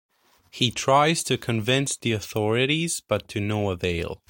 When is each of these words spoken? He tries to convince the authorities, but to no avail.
He 0.49 0.71
tries 0.71 1.21
to 1.25 1.37
convince 1.37 1.95
the 1.95 2.11
authorities, 2.13 3.01
but 3.07 3.27
to 3.27 3.39
no 3.39 3.69
avail. 3.69 4.19